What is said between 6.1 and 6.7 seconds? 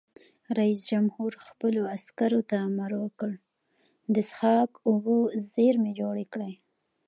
کړئ!